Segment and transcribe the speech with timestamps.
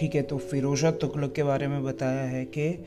[0.00, 2.84] ठीक है तो फिरोजा तुगलक के बारे में बताया है कि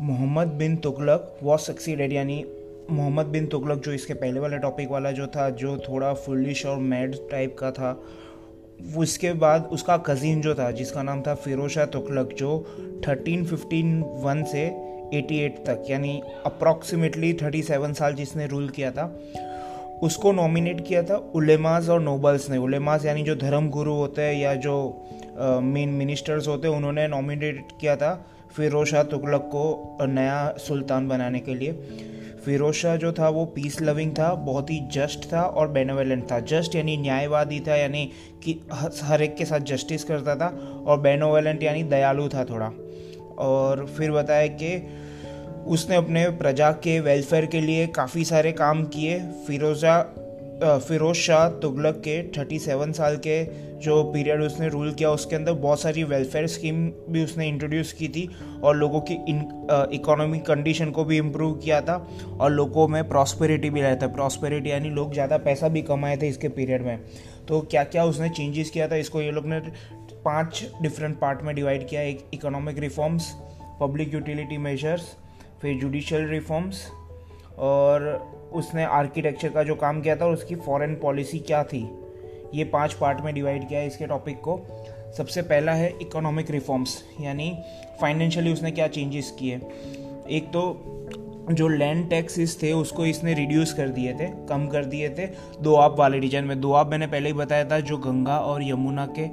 [0.00, 2.44] मोहम्मद बिन तुगलक वॉज़ सक्सीडेड यानी
[2.90, 6.76] मोहम्मद बिन तुगलक जो इसके पहले वाला टॉपिक वाला जो था, जो थोड़ा फुलिश और
[6.76, 8.02] मैड टाइप का था
[8.96, 12.66] उसके बाद उसका कज़िन जो था, जिसका नाम था फिरोज तुगलक, जो
[13.08, 14.66] थर्टीन फिफ्टीन वन से
[15.14, 19.20] 88 तक, यानी अप्रॉक्सीमेटली 37 साल जिसने रूल किया था,
[20.02, 24.34] उसको नॉमिनेट किया था उलेमाज और नोबल्स ने। उलेमाज यानी जो धर्म गुरु होते हैं
[24.34, 24.76] या जो
[25.38, 31.54] मेन मिनिस्टर्स होते, उन्होंने नॉमिनेट किया था फिरोज शाह तुगलक को नया सुल्तान बनाने के
[31.54, 31.72] लिए।
[32.44, 36.40] फिरोज शाह जो था, वो पीस लविंग था, बहुत ही जस्ट था और बेनोवेलेंट था।
[36.40, 38.10] जस्ट यानी न्यायवादी था, यानी
[38.44, 38.60] कि
[39.02, 40.48] हर एक के साथ जस्टिस करता था
[40.86, 42.70] और बेनोवेलेंट यानी दयालु था थोड़ा।
[43.38, 44.88] और फिर बताया कि
[45.66, 50.00] उसने अपने प्रजा के वेलफेयर के लिए काफ़ी सारे काम किए। फिरोजा
[50.62, 53.42] फिरोज शाह तुगलक के 37 साल के
[53.78, 58.08] जो पीरियड उसने रूल किया, उसके अंदर बहुत सारी वेलफेयर स्कीम भी उसने इंट्रोड्यूस की
[58.08, 58.28] थी
[58.62, 59.14] और लोगों की
[59.96, 61.96] इकोनॉमिक कंडीशन को भी इम्प्रूव किया था
[62.40, 66.28] और लोगों में प्रॉस्पेरिटी भी लाया था प्रॉस्पेरिटी यानी लोग ज़्यादा पैसा भी कमाए थे
[66.28, 66.98] इसके पीरियड में।
[67.48, 68.96] तो क्या क्या उसने चेंजेस किया था?
[68.96, 69.60] इसको ये लोग ने
[70.24, 73.32] पाँच डिफरेंट पार्ट में डिवाइड किया। एक economic reforms
[73.80, 75.14] public utility measures
[75.62, 76.86] फिर जुडिशल रिफॉर्म्स
[77.58, 81.88] और उसने आर्किटेक्चर का जो काम किया था और उसकी फॉरेन पॉलिसी क्या थी?
[82.54, 84.60] ये पाँच पार्ट में डिवाइड किया है इसके टॉपिक को।
[85.16, 87.58] सबसे पहला है इकोनॉमिक रिफॉर्म्स यानी
[88.00, 89.60] फाइनेंशियली उसने क्या चेंजेस किए?
[90.30, 90.62] एक तो
[91.50, 95.26] जो लैंड टैक्सेस थे, उसको इसने रिड्यूस कर दिए थे, कम कर दिए थे।
[95.62, 99.26] दोआब वाले रीजन में दोआब मैंने पहले ही बताया था, जो गंगा और यमुना के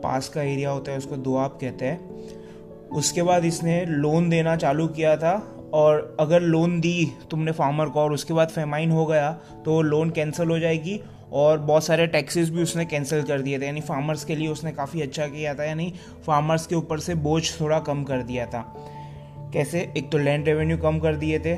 [0.00, 4.86] पास का एरिया होता है, उसको दोआब कहते हैं। उसके बाद इसने लोन देना चालू
[4.88, 9.30] किया था और अगर लोन दी तुमने फार्मर को और उसके बाद फेमाइन हो गया
[9.64, 11.00] तो लोन कैंसिल हो जाएगी
[11.32, 14.72] और बहुत सारे टैक्सेस भी उसने कैंसिल कर दिए थे। यानी फार्मर्स के लिए उसने
[14.72, 15.92] काफ़ी अच्छा किया था, यानी
[16.26, 18.62] फार्मर्स के ऊपर से बोझ थोड़ा कम कर दिया था।
[19.52, 19.80] कैसे?
[19.96, 21.54] एक तो लैंड रेवेन्यू कम कर दिए थे।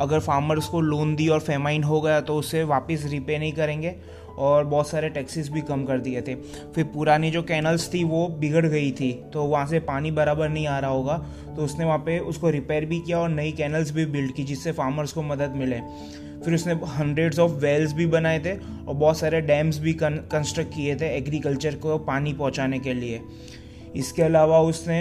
[0.00, 3.94] अगर फार्मर्स को लोन दी और फेमाइन हो गया तो उसे वापस रीपे नहीं करेंगे।
[4.38, 6.34] और बहुत सारे टैक्सेस भी कम कर दिए थे।
[6.74, 10.66] फिर पुरानी जो कैनल्स थी, वो बिगड़ गई थी। तो वहाँ से पानी बराबर नहीं
[10.66, 11.16] आ रहा होगा।
[11.56, 14.72] तो उसने वहाँ पे उसको रिपेयर भी किया और नई कैनल्स भी बिल्ड की, जिससे
[14.72, 15.80] फार्मर्स को मदद मिले।
[16.44, 20.94] फिर उसने हंड्रेड्स ऑफ़ वेल्स भी बनाए थे और बहुत सारे डैम्स भी कंस्ट्रक्ट किए
[20.96, 23.20] थे एग्रीकल्चर को पानी पहुँचाने के लिए।
[23.96, 25.00] इसके अलावा उसने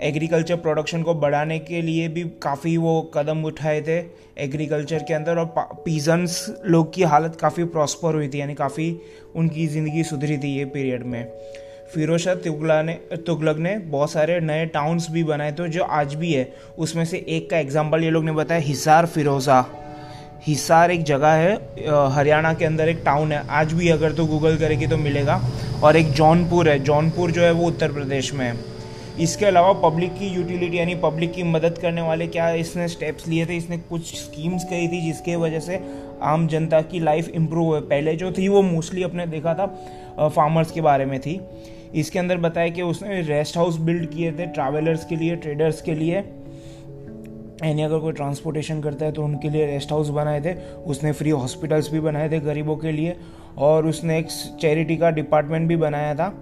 [0.00, 3.98] एग्रीकल्चर प्रोडक्शन को बढ़ाने के लिए भी काफ़ी वो कदम उठाए थे
[4.38, 5.54] एग्रीकल्चर के अंदर और
[5.84, 8.94] पीजन्स लोग की हालत काफ़ी प्रॉस्पर हुई थी, यानी काफ़ी
[9.36, 11.24] उनकी ज़िंदगी सुधरी थी ये पीरियड में।
[11.94, 16.14] फिरोज शाह तुगला ने, तुगलक ने बहुत सारे नए टाउन्स भी बनाए थे, जो आज
[16.14, 16.48] भी है।
[16.78, 19.64] उसमें से एक का एग्ज़ाम्पल ये लोग ने बताया, हिसार फिरोज़ा
[20.42, 21.54] हिसार एक जगह है
[22.12, 25.40] हरियाणा के अंदर एक टाउन है। आज भी अगर तो गूगल करेगी तो मिलेगा।
[25.82, 28.56] और एक जौनपुर है। जौनपुर जो है वो उत्तर प्रदेश में है।
[29.20, 33.46] इसके अलावा पब्लिक की यूटिलिटी यानी पब्लिक की मदद करने वाले क्या इसने स्टेप्स लिए
[33.46, 33.56] थे?
[33.56, 35.80] इसने कुछ स्कीम्स कही थी जिसके वजह से
[36.22, 39.66] आम जनता की लाइफ इम्प्रूव हुए पहले जो थी वो मोस्टली अपने देखा था
[40.28, 41.40] फार्मर्स के बारे में थी।
[41.94, 45.94] इसके अंदर बताया कि उसने रेस्ट हाउस बिल्ड किए थे ट्रैवलर्स के लिए ट्रेडर्स के
[45.94, 46.22] लिए।
[47.64, 50.54] यानी अगर कोई ट्रांसपोर्टेशन करता है तो उनके लिए रेस्ट हाउस बनाए थे।
[50.86, 53.16] उसने फ्री हॉस्पिटल्स भी बनाए थे गरीबों के लिए।
[53.58, 54.28] और उसने एक
[54.60, 56.32] चैरिटी का डिपार्टमेंट भी बनाया था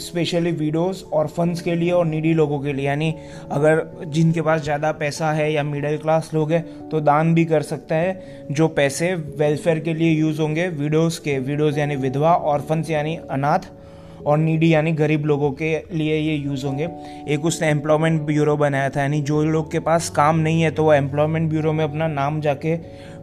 [0.00, 3.14] स्पेशली वीडोज़ और फंड्स के लिए और नीडी लोगों के लिए। यानी
[3.50, 7.62] अगर जिनके पास ज़्यादा पैसा है या मिडिल क्लास लोग हैं तो दान भी कर
[7.64, 12.60] सकता है, जो पैसे वेलफेयर के लिए यूज़ होंगे वीडोज़ के। वीडोज़ यानी विधवा और
[12.60, 13.70] फंड्स यानी अनाथ,
[14.18, 16.88] और नीडी यानी गरीब लोगों के लिए ये यूज़ होंगे।
[17.28, 20.84] एक उसने एम्प्लॉयमेंट ब्यूरो बनाया था, यानी जो लोग के पास काम नहीं है तो
[20.84, 22.76] वो एम्प्लॉयमेंट ब्यूरो में अपना नाम जाके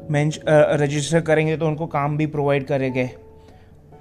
[0.10, 3.10] रजिस्टर करेंगे तो उनको काम भी प्रोवाइड करेंगे।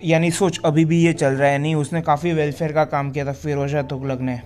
[0.05, 3.27] यानी सोच, अभी भी ये चल रहा है, नहीं, उसने काफ़ी वेलफेयर का काम किया
[3.27, 4.41] था फिरोजा तुगलक ने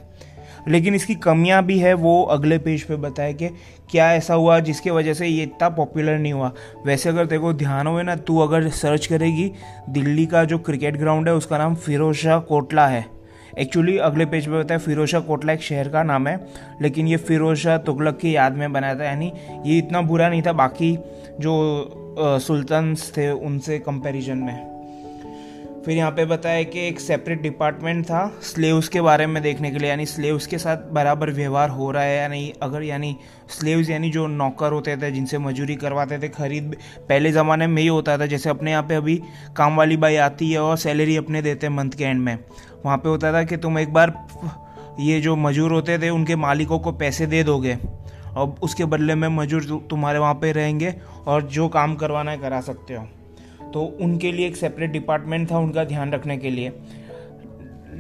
[0.69, 3.49] लेकिन इसकी कमियाँ भी है, वो अगले पेज पे बताया कि
[3.91, 6.51] क्या ऐसा हुआ जिसके वजह से ये इतना पॉपुलर नहीं हुआ।
[6.87, 9.51] वैसे अगर देखो ध्यान हुए ना, तू अगर सर्च करेगी,
[9.89, 13.05] दिल्ली का जो क्रिकेट ग्राउंड है, उसका नाम फिरोज शाह कोटला है।
[13.59, 16.39] एक्चुअली अगले पेज पे होता है फिरोशा कोटला एक शहर का नाम है,
[16.83, 19.33] लेकिन ये फिरोशा तुगलक की याद में बनाया था, यानी
[19.67, 20.97] ये इतना बुरा नहीं था, बाकी
[21.41, 24.76] जो सुल्तान्स थे, उनसे कंपैरिजन में।
[25.87, 29.79] फिर यहाँ पे बताया कि एक सेपरेट डिपार्टमेंट था स्लेव्स के बारे में देखने के
[29.79, 32.53] लिए, यानी स्लेव्स के साथ बराबर व्यवहार हो रहा है या नहीं?
[32.63, 33.17] अगर यानी
[33.51, 36.77] स्लेव्स यानी जो नौकर होते थे, जिनसे मजूरी करवाते थे, खरीद,
[37.09, 39.21] पहले ज़माने में ही होता था, जैसे अपने यहाँ पे अभी
[39.57, 42.39] काम वाली बाई आती है और सैलरी अपने देते हैं मंथ के एंड में।
[42.85, 44.13] वहाँ पे होता था कि तुम एक बार
[45.01, 47.79] ये जो मजूर होते थे, उनके मालिकों को पैसे दे दोगे
[48.37, 50.95] और उसके बदले में मजूर तुम्हारे वहाँ पे रहेंगे
[51.27, 53.09] और जो काम करवाना है करा सकते हो।
[53.77, 56.73] तो उनके लिए एक सेपरेट डिपार्टमेंट था उनका ध्यान रखने के लिए।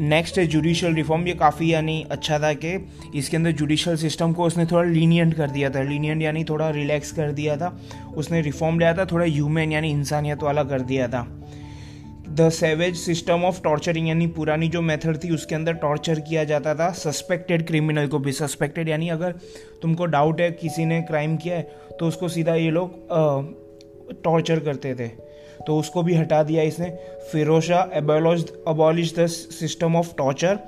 [0.01, 2.73] नेक्स्ट है जुडिशल रिफॉर्म ये काफ़ी यानी अच्छा था कि
[3.15, 7.13] इसके अंदर जुडिशल सिस्टम को उसने थोड़ा लीनियंट कर दिया था। लीनियंट यानी थोड़ा रिलैक्स
[7.13, 7.69] कर दिया था।
[8.17, 11.23] उसने रिफॉर्म लिया था, थोड़ा ह्यूमन यानी इंसानियत वाला कर दिया था।
[12.31, 16.75] The savage system of torturing यानी पुरानी जो मेथड थी, उसके अंदर टॉर्चर किया जाता
[16.75, 19.39] था। सस्पेक्टेड क्रिमिनल को भी। सस्पेक्टेड यानी अगर
[19.83, 21.63] तुमको डाउट है, किसी ने क्राइम किया है
[21.99, 25.26] तो उसको सीधा ये लोग टॉर्चर करते थे।
[25.67, 26.91] तो उसको भी हटा दिया इसने।
[27.33, 30.59] Firozshah abolish abolish the system of torture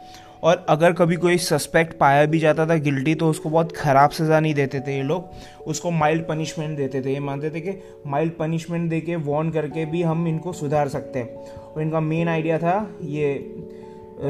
[0.43, 4.40] और अगर कभी कोई सस्पेक्ट पाया भी जाता था गिल्टी तो उसको बहुत ख़राब सज़ा
[4.40, 7.73] नहीं देते थे ये लोग। उसको माइल्ड पनिशमेंट देते थे। ये मानते थे कि
[8.06, 12.29] माइल्ड पनिशमेंट दे के वॉर्न करके भी हम इनको सुधार सकते हैं। और इनका मेन
[12.29, 13.35] आइडिया था ये,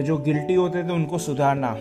[0.02, 1.76] जो गिल्टी होते थे उनको सुधारना।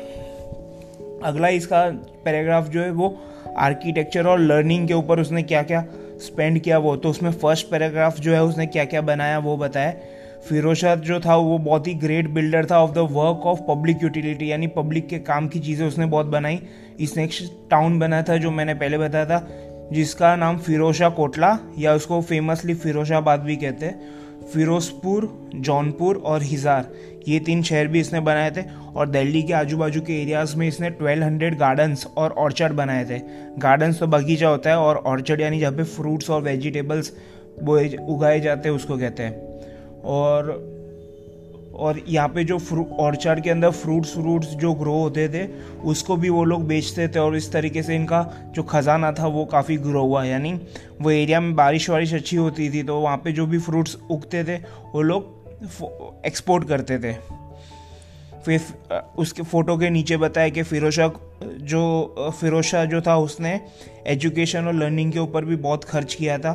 [1.24, 1.86] अगला इसका
[2.26, 3.16] पैराग्राफ जो है वो
[3.58, 5.84] आर्किटेक्चर और लर्निंग के ऊपर उसने क्या क्या
[6.20, 9.94] स्पेंड किया वो तो उसमें फ़र्स्ट पैराग्राफ जो है, उसने क्या क्या बनाया वो बताया।
[10.48, 14.52] फिरोशा जो था, वो बहुत ही ग्रेट बिल्डर था of the work of public utility
[14.52, 16.60] यानी पब्लिक के काम की चीज़ें उसने बहुत बनाई।
[17.00, 17.32] इसने एक
[17.72, 19.48] टाउन बनाया था, जो मैंने पहले बताया था,
[19.94, 24.16] जिसका नाम फिरोशा कोटला, या उसको फेमसली फिरोशाबाद भी कहते हैं।
[24.54, 26.92] फिरोजपुर, जौनपुर और हिज़ार
[27.28, 28.62] ये तीन शहर भी इसने बनाए थे
[28.96, 33.20] और दिल्ली के आजू बाजू के एरियाज़ में इसने 1200 गार्डन्स और ऑर्चर्ड बनाए थे।
[33.60, 37.14] गार्डन्स तो बगीचा होता है और ऑर्चर्ड यानी जहाँ पे फ्रूट्स और वेजिटेबल्स
[37.64, 40.76] बोए उगाए जाते हैं, उसको कहते हैं। और
[41.78, 45.46] और यहाँ पे जो फ्रू ऑर्चर्ड के अंदर फ्रूट्स फ्रूट्स जो ग्रो होते थे,
[45.84, 48.22] उसको भी वो लोग बेचते थे और इस तरीके से इनका
[48.56, 50.54] जो ख़जाना था वो काफ़ी ग्रो हुआ। यानी
[51.02, 54.44] वो एरिया में बारिश वारिश अच्छी होती थी तो वहाँ पे जो भी फ्रूट्स उगते
[54.44, 55.37] थे, वो लोग
[56.26, 57.14] एक्सपोर्ट करते थे।
[58.46, 58.62] फिर
[59.18, 61.12] उसके फ़ोटो के नीचे बताया कि फिरोशा,
[61.44, 63.62] जो फिरोशा जो था, उसने
[64.08, 66.54] एजुकेशन और लर्निंग के ऊपर भी बहुत खर्च किया था।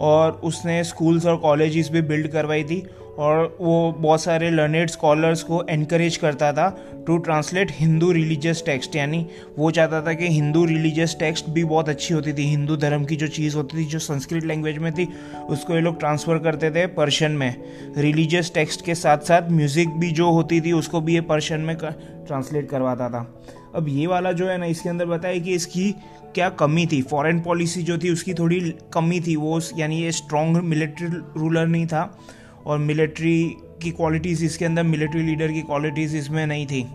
[0.00, 2.84] और उसने स्कूल्स और कॉलेजेस भी बिल्ड करवाई थी
[3.18, 6.68] और वो बहुत सारे लर्नेड स्कॉलर्स को एनकरेज करता था
[7.06, 9.26] to translate Hindu religious text यानी
[9.58, 13.16] वो चाहता था कि हिंदू रिलीजियस टेक्स्ट भी बहुत अच्छी होती थी। हिंदू धर्म की
[13.16, 15.08] जो चीज़ होती थी, जो संस्कृत लैंग्वेज में थी,
[15.48, 17.54] उसको ये लोग ट्रांसफ़र करते थे पर्शियन में।
[17.96, 21.76] रिलीजियस टेक्स्ट के साथ साथ म्यूज़िक भी जो होती थी, उसको भी ये पर्शियन में
[21.76, 23.26] ट्रांसलेट करवाता था।
[23.74, 25.90] अब ये वाला जो है ना, इसके अंदर बताया कि इसकी
[26.34, 28.60] क्या कमी थी। फॉरेन पॉलिसी जो थी, उसकी थोड़ी
[28.92, 31.06] कमी थी। वो यानी ये स्ट्रॉन्ग मिलिट्री
[31.36, 32.18] रूलर नहीं था
[32.66, 36.86] और मिलिट्री की क्वालिटीज़ इसके अंदर मिलिट्री लीडर की क्वालिटीज़ इसमें नहीं थी।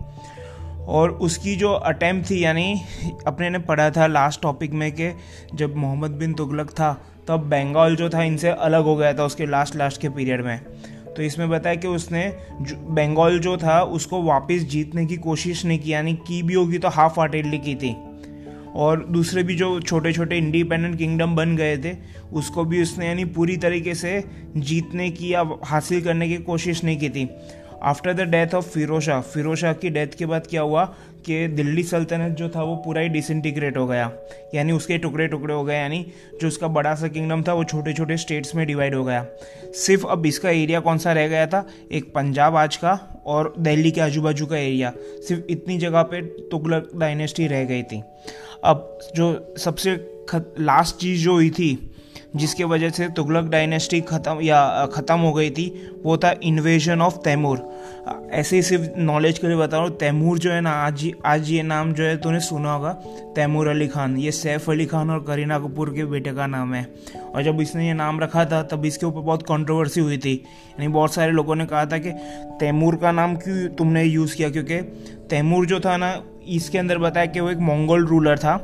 [0.88, 2.82] और उसकी जो अटैम्प्ट थी, यानी
[3.28, 5.12] अपने ने पढ़ा था लास्ट टॉपिक में कि
[5.56, 6.94] जब मोहम्मद बिन तुगलक था,
[7.28, 10.62] तब बंगाल जो था, इनसे अलग हो गया था उसके लास्ट लास्ट के पीरियड में।
[11.20, 12.34] तो इसमें बताया कि उसने
[12.72, 16.88] बंगाल जो था, उसको वापस जीतने की कोशिश नहीं की, यानी की भी होगी तो
[16.88, 17.96] हाफ़ हार्टेडली की थी।
[18.76, 21.98] और दूसरे भी जो छोटे छोटे इंडिपेंडेंट किंगडम बन गए थे,
[22.34, 24.24] उसको भी उसने, यानी पूरी तरीके से
[24.58, 27.30] जीतने की या हासिल करने की कोशिश नहीं की थी।
[27.84, 30.96] After the death of Firozshah Firozshah की डेथ के बाद क्या हुआ?
[31.26, 34.12] कि दिल्ली सल्तनत जो था वो पूरा ही डिसइंटीग्रेट हो गया।
[34.56, 36.06] यानी उसके टुकड़े टुकड़े हो गए, यानी
[36.42, 39.26] जो उसका बड़ा सा किंगडम था वो छोटे छोटे स्टेट्स में डिवाइड हो गया।
[39.76, 41.66] सिर्फ़ अब इसका एरिया कौन सा रह गया था?
[41.92, 44.94] एक पंजाब आज का और दिल्ली के आजू बाजू का एरिया
[45.28, 48.02] सिर्फ़ इतनी जगह पे तुगलक डायनेस्टी रह गई थी।
[48.64, 49.96] अब जो सबसे
[50.60, 51.76] लास्ट चीज़ जो हुई थी
[52.36, 55.68] जिसके वजह से तुगलक डायनेस्टी ख़त्म या ख़त्म हो गई थी,
[56.04, 57.68] वो था इन्वेजन ऑफ़ तैमूर
[58.32, 61.50] ऐसे ही सिर्फ़ नॉलेज के लिए बता रहा हूँ तैमूर जो है ना, आज आज
[61.52, 62.92] ये नाम जो है, तूने सुना होगा
[63.36, 66.86] तैमूर अली खान। ये सैफ अली खान और करीना कपूर के बेटे का नाम है।
[67.26, 70.88] और जब इसने ये नाम रखा था, तब इसके ऊपर बहुत कंट्रोवर्सी हुई थी। यानी
[70.88, 72.12] बहुत सारे लोगों ने कहा था कि
[72.60, 74.50] तैमूर का नाम क्यों तुमने यूज़ किया?
[74.50, 74.82] क्योंकि
[75.30, 76.16] तैमूर जो था ना,
[76.48, 78.56] इसके अंदर बताया कि वो एक मंगोल रूलर था।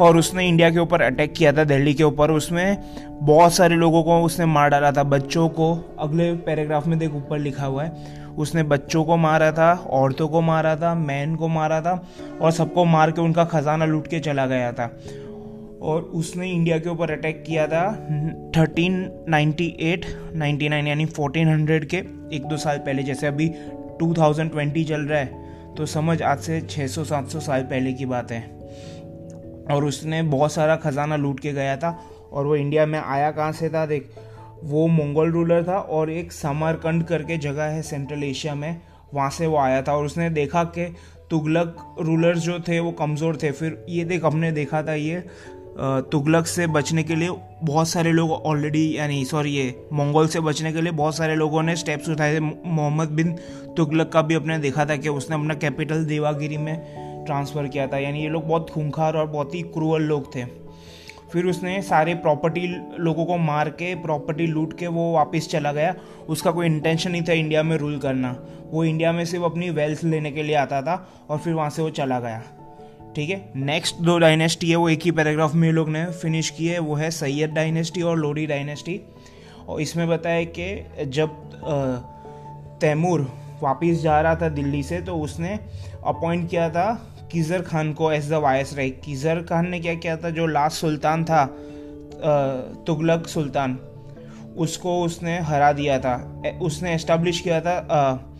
[0.00, 2.78] और उसने इंडिया के ऊपर अटैक किया था, दिल्ली के ऊपर। उसमें
[3.22, 7.38] बहुत सारे लोगों को उसने मार डाला था। बच्चों को, अगले पैराग्राफ में देख, ऊपर
[7.38, 11.80] लिखा हुआ है। उसने बच्चों को मारा था, औरतों को मारा था मैन को मारा
[11.80, 12.08] था
[12.40, 14.96] और सबको मार के उनका खजाना लूट के चला गया था।
[15.82, 17.86] और उसने इंडिया के ऊपर अटैक किया था
[18.54, 21.96] 1398 99 यानी 1400 के,
[22.36, 23.48] एक दो साल पहले। जैसे अभी
[24.00, 28.55] 2020 चल रहा है तो समझ आज से 600-700 साल पहले की बात है।
[29.70, 31.98] और उसने बहुत सारा खजाना लूट के गया था
[32.32, 34.10] और वो इंडिया में आया कहाँ से था देख,
[34.64, 38.80] वो मंगोल रूलर था और एक समरकंड करके जगह है सेंट्रल एशिया में,
[39.14, 40.94] वहाँ से वो आया था और उसने देखा कि
[41.30, 45.24] तुगलक रूलर्स जो थे वो कमज़ोर थे। फिर ये देख, हमने देखा था ये
[46.12, 47.30] तुगलक से बचने के लिए
[47.62, 51.62] बहुत सारे लोग ऑलरेडी यानी सॉरी ये मंगोल से बचने के लिए बहुत सारे लोगों
[51.62, 53.32] ने स्टेप्स उठाए थे। मोहम्मद बिन
[53.76, 56.74] तुगलक का भी अपने देखा था कि उसने अपना कैपिटल देवागिरी में
[57.26, 60.44] ट्रांसफ़र किया था, यानी ये लोग बहुत खूंखार और बहुत ही क्रूअल लोग थे।
[61.32, 62.66] फिर उसने सारे प्रॉपर्टी
[62.98, 65.94] लोगों को मार के प्रॉपर्टी लूट के वो वापस चला गया।
[66.28, 68.36] उसका कोई इंटेंशन नहीं था इंडिया में रूल करना।
[68.70, 70.94] वो इंडिया में सिर्फ़ अपनी वेल्थ लेने के लिए आता था
[71.30, 72.42] और फिर वहाँ से वो चला गया।
[73.16, 73.52] ठीक है?
[73.56, 76.94] नेक्स्ट दो डायनेस्टी है, वो एक ही पैराग्राफ में लोग ने फिनिश की है, वो
[76.94, 79.00] है सैयद डायनेस्टी और लोडी डायनेस्टी
[79.68, 81.28] और इसमें बताया कि जब
[82.80, 83.28] तैमूर
[83.62, 85.58] वापस जा रहा था दिल्ली से तो उसने
[86.06, 86.86] अपॉइंट किया था
[87.32, 88.34] किज़र खान को as the
[88.76, 90.30] viceroy Khizr Khan ने क्या किया था?
[90.30, 91.44] जो लास्ट सुल्तान था
[92.86, 93.78] तुगलक सुल्तान,
[94.58, 96.16] उसको उसने हरा दिया था।
[96.62, 98.32] उसने एस्टेब्लिश किया था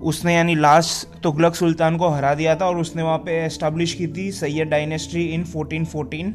[0.00, 4.06] उसने यानी लास्ट तुगलक सुल्तान को हरा दिया था और उसने वहाँ पे एस्टेब्लिश की
[4.08, 6.32] थी सैयद डायनेस्टी इन 1414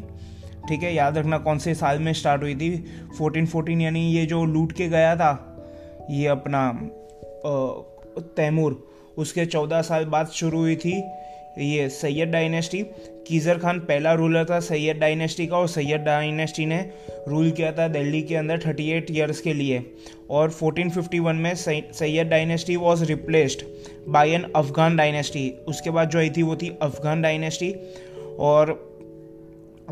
[0.69, 2.71] ठीक है, याद रखना कौन से साल में स्टार्ट हुई थी?
[3.11, 5.31] 1414 यानी ये जो लूट के गया था,
[6.09, 6.71] ये अपना
[8.37, 8.77] तैमूर,
[9.17, 11.01] उसके चौदह साल बाद शुरू हुई थी।
[11.57, 12.81] ये सैयद डायनेस्टी,
[13.27, 16.79] कीज़र खान पहला रूलर था सैयद डायनेस्टी का और सैयद डायनेस्टी ने
[17.27, 19.83] रूल किया था दिल्ली के अंदर 38 ईयर्स के लिए।
[20.29, 23.61] और 1451 में Sayyid dynasty was replaced
[24.07, 27.73] by an Afghan dynasty उसके बाद जो आई थी वो थी अफगान डायनेस्टी
[28.39, 28.71] और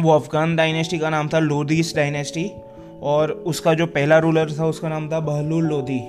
[0.02, 2.50] वो अफगान डायनेस्टी का नाम था लोधीस डायनेस्टी
[3.02, 6.00] और उसका जो पहला रूलर था उसका नाम था बहलुल लोधी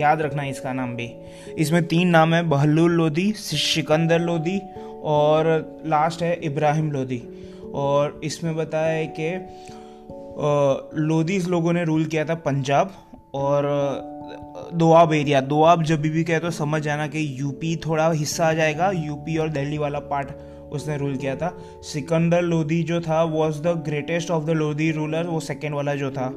[0.00, 1.10] याद रखना इसका नाम भी।
[1.58, 4.60] इसमें तीन नाम है बहलुल लोधी सिकंदर लोधी
[5.04, 7.22] और लास्ट है इब्राहिम लोधी
[7.74, 9.34] और इसमें बताया है कि
[11.00, 12.92] लोधीस लोगों ने रूल किया था पंजाब
[13.34, 13.64] और
[14.74, 18.90] दोआब एरिया। दोआब जब भी कहे तो समझ जाना कि यूपी थोड़ा हिस्सा आ जाएगा।
[18.90, 20.28] यूपी और दिल्ली वाला पार्ट
[20.72, 25.26] उसने रूल किया था। सिकंदर लोधी जो था was the greatest of the Lodhi ruler
[25.26, 26.28] वो सेकेंड वाला जो था।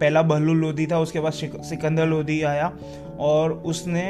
[0.00, 2.72] पहला बहलू लोधी था, उसके बाद सिकंदर लोधी आया
[3.18, 4.02] और उसने,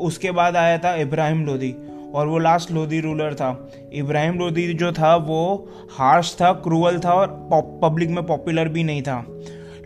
[0.00, 1.74] उसके बाद आया था इब्राहिम लोधी
[2.14, 7.12] और वो लास्ट लोधी रूलर था। इब्राहिम लोधी जो था, वो हार्श था क्रूअल था
[7.12, 7.48] और
[7.82, 9.26] पब्लिक में पॉपुलर भी नहीं था।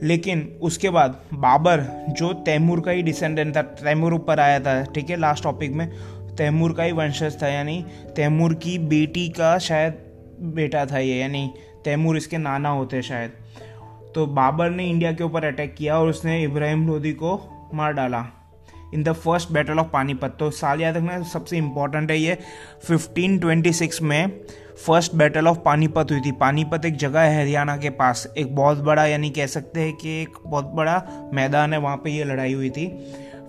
[0.02, 5.11] लेकिन उसके बाद बाबर, जो तैमूर का ही डिसेंडेंट था, तैमूर ऊपर आया था, ठीक
[5.11, 5.92] है लास्ट टॉपिक में,
[6.37, 7.85] तैमूर का ही वंशज था, यानी
[8.16, 9.95] तैमूर की बेटी का शायद
[10.40, 11.50] बेटा था ये, यानी
[11.85, 13.33] तैमूर इसके नाना होते शायद।
[14.14, 17.40] तो बाबर ने इंडिया के ऊपर अटैक किया और उसने इब्राहिम लोधी को
[17.75, 18.26] मार डाला।
[18.95, 20.37] In the first battle of Panipat.
[20.38, 22.38] तो साल याद रखना, सबसे इंपॉर्टेंट है ये।
[22.88, 24.40] 1526 में
[24.87, 28.78] फ़र्स्ट बैटल ऑफ़ पानीपत हुई थी। पानीपत एक जगह है हरियाणा के पास। एक बहुत
[28.78, 32.52] बड़ा, यानी कह सकते हैं कि एक बहुत बड़ा मैदान है, वहाँ पे ये लड़ाई
[32.52, 32.87] हुई थी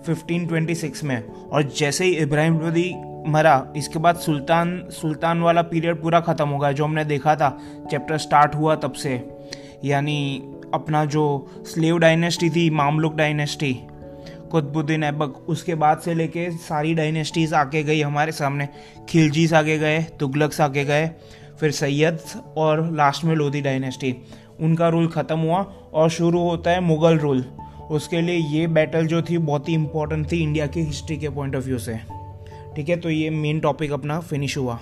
[0.06, 2.94] 1526 में। और जैसे ही इब्राहिम लोधी
[3.26, 7.58] मरा, इसके बाद सुल्तान सुल्तान वाला पीरियड पूरा ख़त्म हो गया, जो हमने देखा था।
[7.90, 9.28] चैप्टर स्टार्ट हुआ तब से।
[9.84, 10.42] यानी
[10.74, 13.80] अपना जो स्लेव डायनेस्टी थी मामलुक डायनेस्टी
[14.50, 18.68] कुतुबुद्दीन ऐबक उसके बाद से लेके सारी डायनेस्टीज़ आके गई हमारे सामने।
[19.08, 21.10] खिलजीस आगे गए, तुगलक्स आगे गए,
[21.60, 22.18] फिर सैयद
[22.56, 24.14] और लास्ट में लोधी डायनेस्टी
[24.60, 25.60] उनका रूल ख़त्म हुआ
[25.94, 27.44] और शुरू होता है मुग़ल रूल
[27.90, 31.56] उसके लिए ये बैटल जो थी बहुत ही इंपॉर्टेंट थी इंडिया की हिस्ट्री के पॉइंट
[31.56, 31.98] ऑफ़ व्यू से।
[32.76, 34.78] ठीक है तो ये मेन टॉपिक अपना फिनिश हुआ।